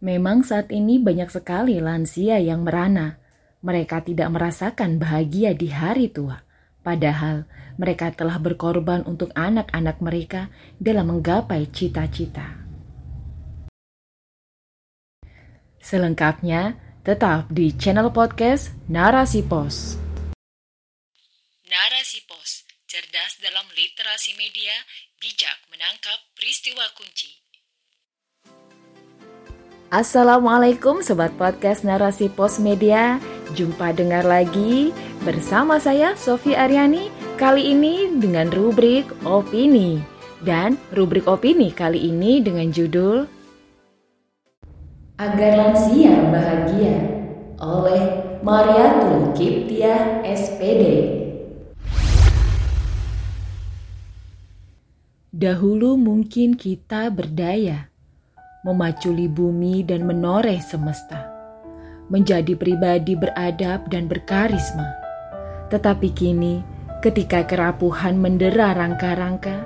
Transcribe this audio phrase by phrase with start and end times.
[0.00, 3.20] Memang saat ini banyak sekali lansia yang merana.
[3.60, 6.40] Mereka tidak merasakan bahagia di hari tua.
[6.80, 7.44] Padahal
[7.76, 10.48] mereka telah berkorban untuk anak-anak mereka
[10.80, 12.64] dalam menggapai cita-cita.
[15.84, 20.00] Selengkapnya, tetap di channel podcast Narasi Pos.
[21.68, 24.72] Narasi Pos, cerdas dalam literasi media,
[25.20, 27.49] bijak menangkap peristiwa kunci.
[29.90, 33.18] Assalamualaikum Sobat Podcast Narasi Pos Media.
[33.58, 34.94] Jumpa dengar lagi
[35.26, 39.98] bersama saya Sofi Aryani Kali ini dengan rubrik Opini.
[40.46, 43.26] Dan rubrik Opini kali ini dengan judul
[45.18, 46.94] Agar Lansia Bahagia
[47.58, 48.02] oleh
[48.46, 50.82] Mariatul Kiptiah SPD
[55.34, 57.89] Dahulu mungkin kita berdaya
[58.60, 61.24] memaculi bumi dan menoreh semesta,
[62.12, 64.84] menjadi pribadi beradab dan berkarisma.
[65.72, 66.60] Tetapi kini,
[67.00, 69.64] ketika kerapuhan mendera rangka-rangka,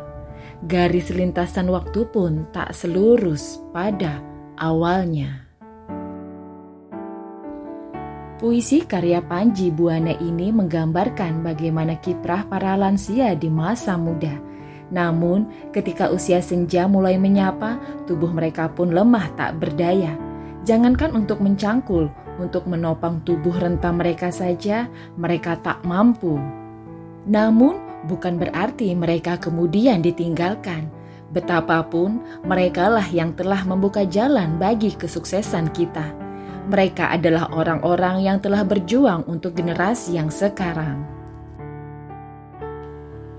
[0.70, 4.22] garis lintasan waktu pun tak selurus pada
[4.60, 5.42] awalnya.
[8.38, 14.36] Puisi karya Panji Buana ini menggambarkan bagaimana kiprah para lansia di masa muda–
[14.94, 20.14] namun, ketika usia senja mulai menyapa, tubuh mereka pun lemah tak berdaya.
[20.62, 22.06] Jangankan untuk mencangkul,
[22.38, 24.86] untuk menopang tubuh renta mereka saja,
[25.18, 26.38] mereka tak mampu.
[27.26, 30.86] Namun, bukan berarti mereka kemudian ditinggalkan.
[31.34, 36.14] Betapapun, merekalah yang telah membuka jalan bagi kesuksesan kita.
[36.70, 41.02] Mereka adalah orang-orang yang telah berjuang untuk generasi yang sekarang.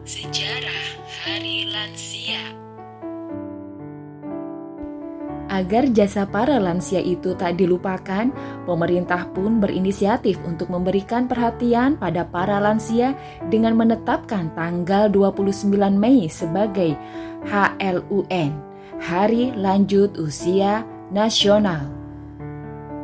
[0.05, 0.54] Hari
[1.85, 2.41] Lansia
[5.53, 8.33] Agar jasa para lansia itu tak dilupakan,
[8.65, 13.13] pemerintah pun berinisiatif untuk memberikan perhatian pada para lansia
[13.53, 16.97] dengan menetapkan tanggal 29 Mei sebagai
[17.45, 18.49] HLUN,
[19.05, 20.81] Hari Lanjut Usia
[21.13, 21.85] Nasional.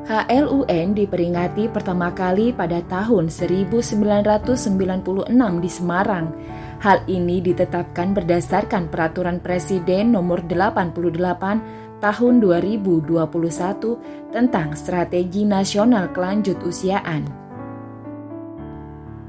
[0.09, 5.29] HLUN diperingati pertama kali pada tahun 1996
[5.61, 6.25] di Semarang
[6.81, 17.29] Hal ini ditetapkan berdasarkan Peraturan Presiden Nomor 88 Tahun 2021 tentang Strategi Nasional Kelanjut Usiaan.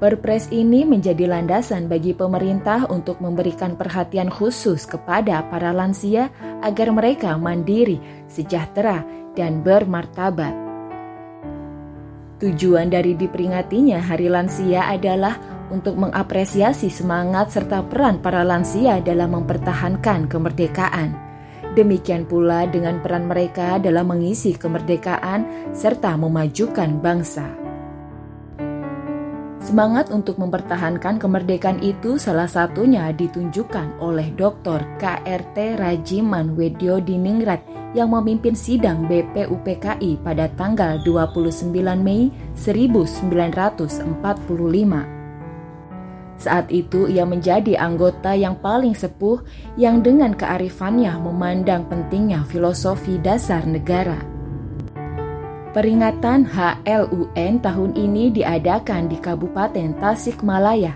[0.01, 6.33] Perpres ini menjadi landasan bagi pemerintah untuk memberikan perhatian khusus kepada para lansia
[6.65, 8.01] agar mereka mandiri,
[8.33, 9.05] sejahtera,
[9.37, 10.57] dan bermartabat.
[12.41, 20.29] Tujuan dari diperingatinya Hari Lansia adalah untuk mengapresiasi semangat serta peran para lansia dalam mempertahankan
[20.29, 21.17] kemerdekaan.
[21.73, 27.49] Demikian pula dengan peran mereka dalam mengisi kemerdekaan serta memajukan bangsa.
[29.63, 34.85] Semangat untuk mempertahankan kemerdekaan itu salah satunya ditunjukkan oleh Dr.
[35.01, 37.63] KRT Rajiman Wedyo Diningrat
[37.97, 41.71] yang memimpin sidang BPUPKI pada tanggal 29
[42.03, 45.22] Mei 1945.
[46.43, 49.47] Saat itu ia menjadi anggota yang paling sepuh
[49.79, 54.19] yang dengan kearifannya memandang pentingnya filosofi dasar negara.
[55.71, 60.91] Peringatan HLUN tahun ini diadakan di Kabupaten Tasikmalaya.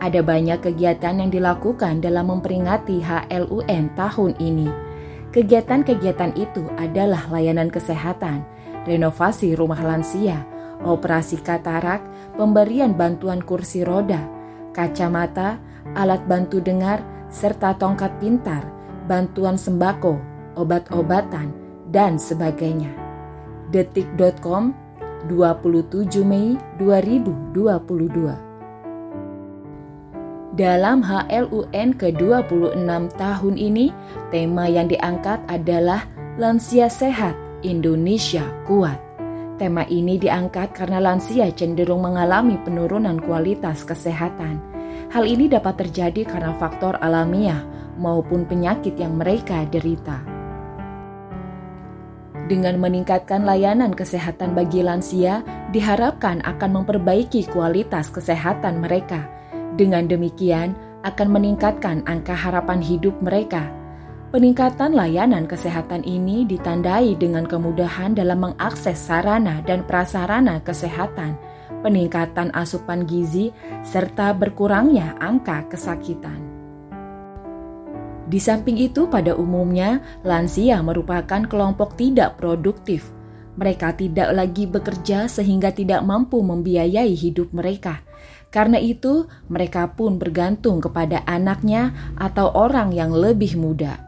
[0.00, 4.68] Ada banyak kegiatan yang dilakukan dalam memperingati HLUN tahun ini.
[5.36, 8.48] Kegiatan-kegiatan itu adalah layanan kesehatan,
[8.88, 10.40] renovasi rumah lansia,
[10.80, 12.00] operasi katarak,
[12.40, 14.35] pemberian bantuan kursi roda,
[14.76, 15.56] kacamata,
[15.96, 17.00] alat bantu dengar,
[17.32, 18.68] serta tongkat pintar,
[19.08, 20.20] bantuan sembako,
[20.60, 21.48] obat-obatan,
[21.88, 22.92] dan sebagainya.
[23.72, 24.76] Detik.com
[25.32, 28.46] 27 Mei 2022
[30.56, 32.88] dalam HLUN ke-26
[33.20, 33.92] tahun ini,
[34.32, 36.08] tema yang diangkat adalah
[36.40, 39.05] Lansia Sehat, Indonesia Kuat.
[39.56, 44.60] Tema ini diangkat karena lansia cenderung mengalami penurunan kualitas kesehatan.
[45.08, 47.64] Hal ini dapat terjadi karena faktor alamiah
[47.96, 50.20] maupun penyakit yang mereka derita.
[52.52, 55.40] Dengan meningkatkan layanan kesehatan bagi lansia,
[55.72, 59.24] diharapkan akan memperbaiki kualitas kesehatan mereka.
[59.80, 63.72] Dengan demikian, akan meningkatkan angka harapan hidup mereka
[64.26, 71.38] Peningkatan layanan kesehatan ini ditandai dengan kemudahan dalam mengakses sarana dan prasarana kesehatan,
[71.86, 73.54] peningkatan asupan gizi,
[73.86, 76.42] serta berkurangnya angka kesakitan.
[78.26, 83.06] Di samping itu, pada umumnya lansia merupakan kelompok tidak produktif.
[83.54, 88.02] Mereka tidak lagi bekerja sehingga tidak mampu membiayai hidup mereka.
[88.50, 94.05] Karena itu, mereka pun bergantung kepada anaknya atau orang yang lebih muda.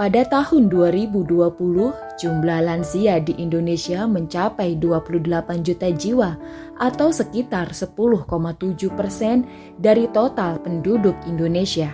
[0.00, 1.28] Pada tahun 2020,
[2.16, 6.40] jumlah lansia di Indonesia mencapai 28 juta jiwa
[6.80, 8.24] atau sekitar 10,7
[8.96, 9.44] persen
[9.76, 11.92] dari total penduduk Indonesia.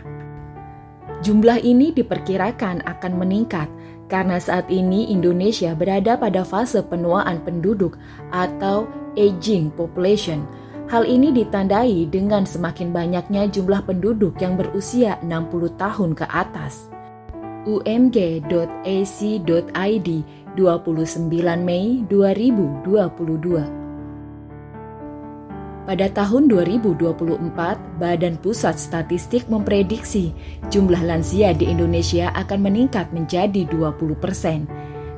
[1.27, 3.67] Jumlah ini diperkirakan akan meningkat
[4.07, 7.99] karena saat ini Indonesia berada pada fase penuaan penduduk
[8.31, 8.87] atau
[9.19, 10.47] aging population.
[10.87, 16.96] Hal ini ditandai dengan semakin banyaknya jumlah penduduk yang berusia 60 tahun ke atas.
[17.67, 18.49] umg.ac.id
[20.57, 23.87] 29 Mei 2022
[25.87, 27.47] pada tahun 2024,
[28.03, 30.35] Badan Pusat Statistik memprediksi
[30.67, 34.67] jumlah lansia di Indonesia akan meningkat menjadi 20 persen.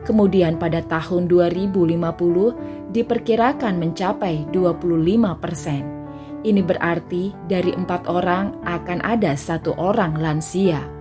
[0.05, 5.89] Kemudian pada tahun 2050 diperkirakan mencapai 25 persen.
[6.45, 10.98] Ini berarti dari empat orang akan ada satu orang lansia.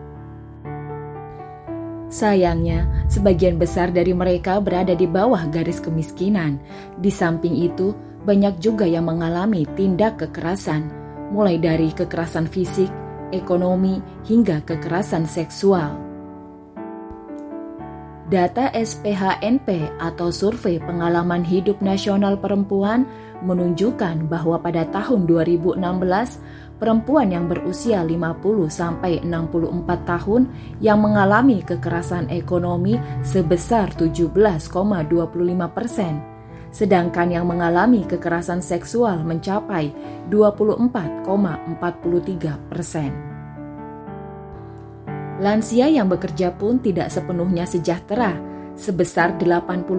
[2.07, 6.55] Sayangnya, sebagian besar dari mereka berada di bawah garis kemiskinan.
[7.03, 7.91] Di samping itu,
[8.23, 10.87] banyak juga yang mengalami tindak kekerasan,
[11.35, 12.87] mulai dari kekerasan fisik,
[13.35, 16.07] ekonomi, hingga kekerasan seksual.
[18.27, 23.07] Data SPHNP atau Survei Pengalaman Hidup Nasional Perempuan
[23.39, 25.79] menunjukkan bahwa pada tahun 2016
[26.77, 30.45] perempuan yang berusia 50 sampai 64 tahun
[30.81, 34.69] yang mengalami kekerasan ekonomi sebesar 17,25
[35.73, 36.21] persen
[36.77, 39.89] sedangkan yang mengalami kekerasan seksual mencapai
[40.29, 43.27] 24,43 persen.
[45.37, 48.33] Lansia yang bekerja pun tidak sepenuhnya sejahtera,
[48.77, 49.89] sebesar 84,29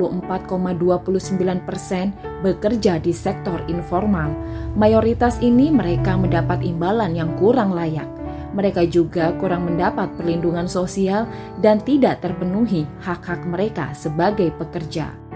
[1.66, 4.32] persen bekerja di sektor informal.
[4.78, 8.06] Mayoritas ini mereka mendapat imbalan yang kurang layak.
[8.54, 11.28] Mereka juga kurang mendapat perlindungan sosial
[11.60, 15.28] dan tidak terpenuhi hak-hak mereka sebagai pekerja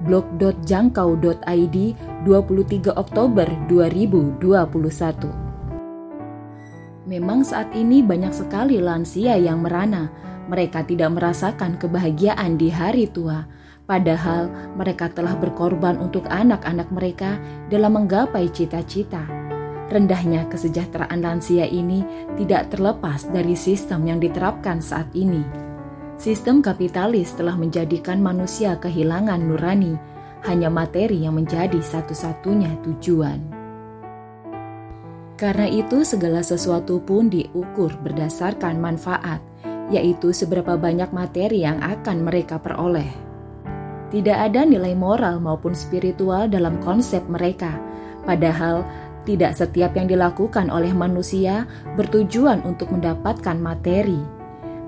[0.00, 1.76] blog.jangkau.id
[2.24, 5.50] 23 Oktober 2021.
[7.08, 10.29] Memang saat ini banyak sekali lansia yang merana.
[10.48, 13.44] Mereka tidak merasakan kebahagiaan di hari tua,
[13.90, 14.48] padahal
[14.78, 19.26] mereka telah berkorban untuk anak-anak mereka dalam menggapai cita-cita.
[19.90, 22.06] Rendahnya kesejahteraan lansia ini
[22.38, 25.42] tidak terlepas dari sistem yang diterapkan saat ini.
[26.14, 29.98] Sistem kapitalis telah menjadikan manusia kehilangan nurani,
[30.46, 33.40] hanya materi yang menjadi satu-satunya tujuan.
[35.40, 39.40] Karena itu, segala sesuatu pun diukur berdasarkan manfaat,
[39.90, 43.10] yaitu seberapa banyak materi yang akan mereka peroleh.
[44.10, 47.78] Tidak ada nilai moral maupun spiritual dalam konsep mereka,
[48.26, 48.82] padahal
[49.22, 54.40] tidak setiap yang dilakukan oleh manusia bertujuan untuk mendapatkan materi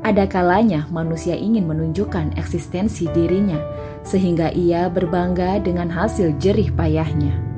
[0.03, 3.63] ada kalanya manusia ingin menunjukkan eksistensi dirinya,
[4.03, 7.52] sehingga ia berbangga dengan hasil jerih payahnya.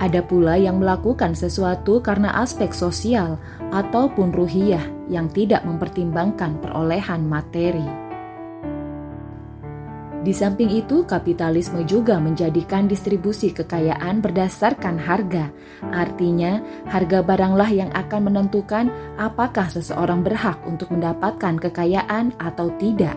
[0.00, 3.36] Ada pula yang melakukan sesuatu karena aspek sosial
[3.68, 4.80] ataupun ruhiyah
[5.12, 7.84] yang tidak mempertimbangkan perolehan materi.
[10.20, 15.48] Di samping itu, kapitalisme juga menjadikan distribusi kekayaan berdasarkan harga.
[15.92, 23.16] Artinya, harga baranglah yang akan menentukan apakah seseorang berhak untuk mendapatkan kekayaan atau tidak.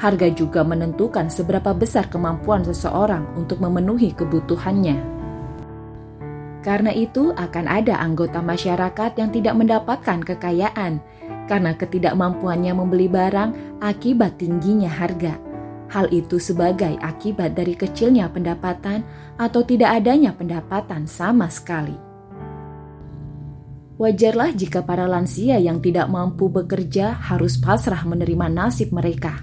[0.00, 5.19] Harga juga menentukan seberapa besar kemampuan seseorang untuk memenuhi kebutuhannya.
[6.60, 11.00] Karena itu, akan ada anggota masyarakat yang tidak mendapatkan kekayaan
[11.48, 15.50] karena ketidakmampuannya membeli barang akibat tingginya harga
[15.90, 19.02] Hal itu sebagai akibat dari kecilnya pendapatan
[19.34, 21.98] atau tidak adanya pendapatan sama sekali.
[23.98, 29.42] Wajarlah jika para lansia yang tidak mampu bekerja harus pasrah menerima nasib mereka.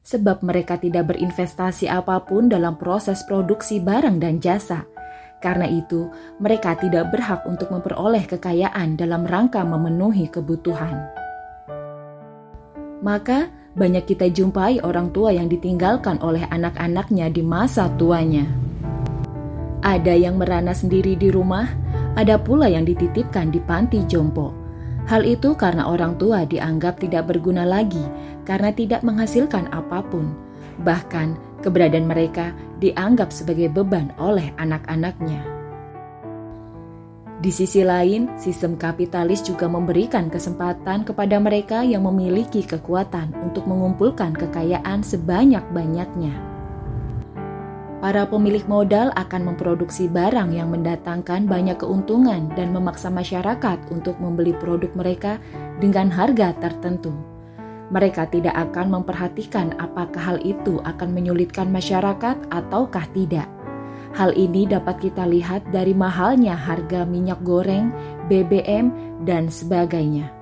[0.00, 4.88] Sebab mereka tidak berinvestasi apa pun dalam proses produksi barang dan jasa.
[5.46, 6.10] Karena itu,
[6.42, 11.06] mereka tidak berhak untuk memperoleh kekayaan dalam rangka memenuhi kebutuhan.
[12.98, 13.46] Maka,
[13.78, 18.42] banyak kita jumpai orang tua yang ditinggalkan oleh anak-anaknya di masa tuanya.
[19.86, 21.70] Ada yang merana sendiri di rumah,
[22.18, 24.50] ada pula yang dititipkan di panti jompo.
[25.06, 28.02] Hal itu karena orang tua dianggap tidak berguna lagi
[28.42, 30.34] karena tidak menghasilkan apa pun.
[30.82, 35.42] Bahkan Keberadaan mereka dianggap sebagai beban oleh anak-anaknya.
[37.42, 44.30] Di sisi lain, sistem kapitalis juga memberikan kesempatan kepada mereka yang memiliki kekuatan untuk mengumpulkan
[44.38, 46.56] kekayaan sebanyak-banyaknya
[48.06, 54.54] para pemilik modal akan memproduksi barang yang mendatangkan banyak keuntungan dan memaksa masyarakat untuk membeli
[54.54, 55.42] produk mereka
[55.82, 57.35] dengan harga tertentu.
[57.86, 63.46] Mereka tidak akan memperhatikan apakah hal itu akan menyulitkan masyarakat ataukah tidak.
[64.16, 67.94] Hal ini dapat kita lihat dari mahalnya harga minyak goreng,
[68.26, 68.90] BBM,
[69.22, 70.32] dan sebagainya.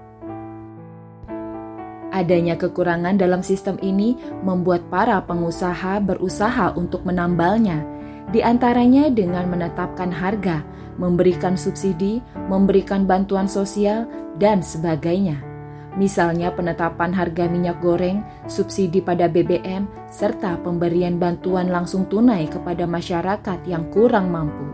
[2.14, 4.14] Adanya kekurangan dalam sistem ini
[4.46, 7.82] membuat para pengusaha berusaha untuk menambalnya,
[8.30, 10.62] di antaranya dengan menetapkan harga,
[10.96, 14.06] memberikan subsidi, memberikan bantuan sosial,
[14.38, 15.53] dan sebagainya.
[15.94, 23.62] Misalnya penetapan harga minyak goreng, subsidi pada BBM, serta pemberian bantuan langsung tunai kepada masyarakat
[23.70, 24.66] yang kurang mampu.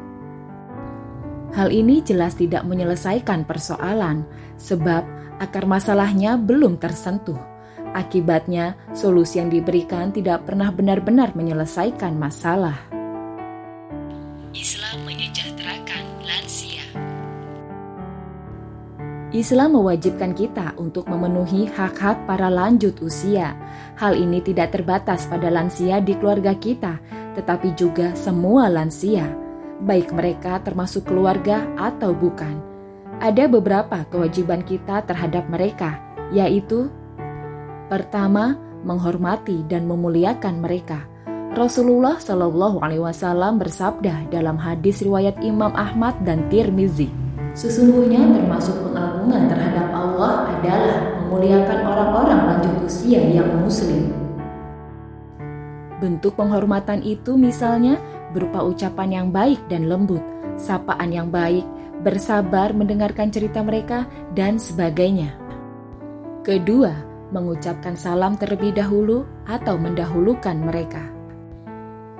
[1.52, 4.24] Hal ini jelas tidak menyelesaikan persoalan,
[4.56, 5.02] sebab
[5.42, 7.36] akar masalahnya belum tersentuh.
[7.90, 13.00] Akibatnya, solusi yang diberikan tidak pernah benar-benar menyelesaikan masalah.
[19.30, 23.54] Islam mewajibkan kita untuk memenuhi hak-hak para lanjut usia.
[23.94, 26.99] Hal ini tidak terbatas pada lansia di keluarga kita,
[27.38, 29.30] tetapi juga semua lansia,
[29.87, 32.70] baik mereka termasuk keluarga atau bukan
[33.20, 36.00] ada beberapa kewajiban kita terhadap mereka,
[36.32, 36.88] yaitu:
[37.87, 41.06] pertama, menghormati dan memuliakan mereka.
[41.52, 47.12] Rasulullah Shallallahu Alaihi Wasallam bersabda dalam hadis riwayat Imam Ahmad dan Tirmizi,
[47.54, 54.11] sesungguhnya termasuk pengagungan terhadap Allah adalah memuliakan orang-orang lanjut usia yang muslim.
[56.00, 58.00] Bentuk penghormatan itu misalnya
[58.33, 60.23] berupa ucapan yang baik dan lembut,
[60.57, 61.66] sapaan yang baik,
[62.00, 65.37] bersabar mendengarkan cerita mereka, dan sebagainya.
[66.40, 66.95] Kedua,
[67.30, 71.04] mengucapkan salam terlebih dahulu atau mendahulukan mereka.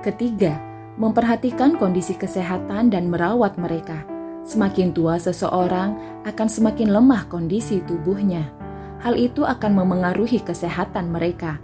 [0.05, 0.61] Ketiga,
[1.01, 4.10] memperhatikan kondisi kesehatan dan merawat mereka.
[4.51, 5.95] Semakin tua seseorang
[6.27, 8.51] akan semakin lemah kondisi tubuhnya.
[8.99, 11.55] Hal itu akan memengaruhi kesehatan mereka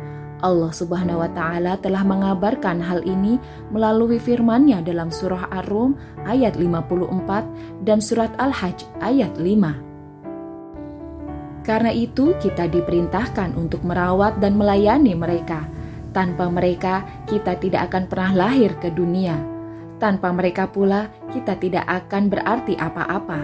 [0.45, 3.41] Allah Subhanahu wa taala telah mengabarkan hal ini
[3.73, 5.97] melalui firman-Nya dalam surah Ar-Rum
[6.29, 11.65] ayat 54 dan surat Al-Hajj ayat 5.
[11.65, 15.65] Karena itu kita diperintahkan untuk merawat dan melayani mereka.
[16.13, 19.56] Tanpa mereka kita tidak akan pernah lahir ke dunia.
[19.97, 23.41] Tanpa mereka pula kita tidak akan berarti apa-apa.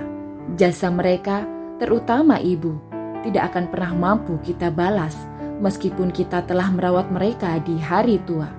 [0.54, 1.50] Jasa mereka,
[1.82, 2.78] terutama ibu,
[3.26, 5.18] tidak akan pernah mampu kita balas
[5.64, 8.52] meskipun kita telah merawat mereka di hari tua.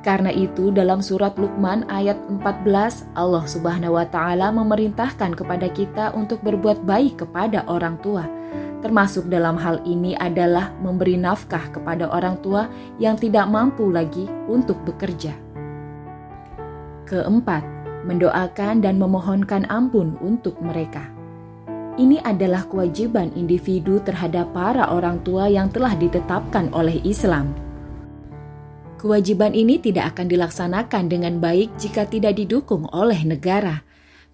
[0.00, 6.40] Karena itu dalam surat Luqman ayat 14 Allah Subhanahu wa taala memerintahkan kepada kita untuk
[6.40, 8.24] berbuat baik kepada orang tua.
[8.80, 14.80] Termasuk dalam hal ini adalah memberi nafkah kepada orang tua yang tidak mampu lagi untuk
[14.88, 15.49] bekerja.
[17.10, 17.66] Keempat,
[18.06, 21.10] mendoakan dan memohonkan ampun untuk mereka.
[21.98, 27.50] Ini adalah kewajiban individu terhadap para orang tua yang telah ditetapkan oleh Islam.
[28.94, 33.82] Kewajiban ini tidak akan dilaksanakan dengan baik jika tidak didukung oleh negara.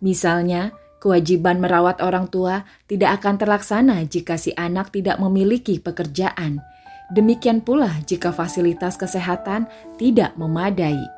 [0.05, 6.61] Misalnya, kewajiban merawat orang tua tidak akan terlaksana jika si anak tidak memiliki pekerjaan.
[7.09, 9.65] Demikian pula jika fasilitas kesehatan
[9.97, 11.16] tidak memadai.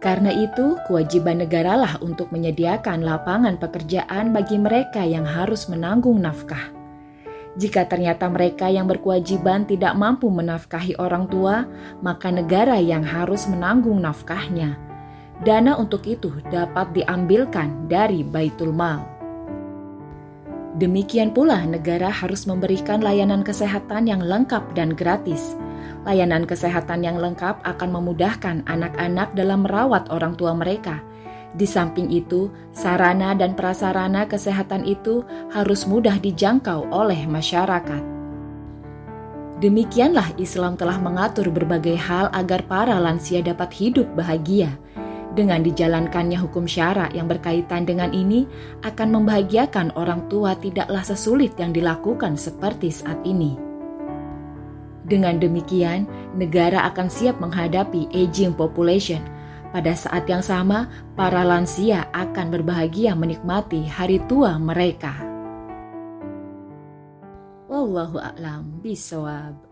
[0.00, 6.72] Karena itu, kewajiban negaralah untuk menyediakan lapangan pekerjaan bagi mereka yang harus menanggung nafkah.
[7.60, 11.68] Jika ternyata mereka yang berkewajiban tidak mampu menafkahi orang tua,
[12.00, 14.80] maka negara yang harus menanggung nafkahnya.
[15.44, 19.04] Dana untuk itu dapat diambilkan dari Baitul Mal.
[20.80, 25.60] Demikian pula, negara harus memberikan layanan kesehatan yang lengkap dan gratis
[26.08, 31.04] Layanan kesehatan yang lengkap akan memudahkan anak-anak dalam merawat orang tua mereka.
[31.52, 38.02] Di samping itu, sarana dan prasarana kesehatan itu harus mudah dijangkau oleh masyarakat.
[39.60, 44.72] Demikianlah Islam telah mengatur berbagai hal agar para lansia dapat hidup bahagia.
[45.36, 48.48] Dengan dijalankannya hukum syara yang berkaitan dengan ini
[48.82, 53.69] akan membahagiakan orang tua tidaklah sesulit yang dilakukan seperti saat ini.
[55.10, 56.06] Dengan demikian,
[56.38, 59.18] negara akan siap menghadapi aging population.
[59.74, 60.86] Pada saat yang sama,
[61.18, 65.18] para lansia akan berbahagia menikmati hari tua mereka.
[67.66, 69.69] Wallahu a'lam bisawab.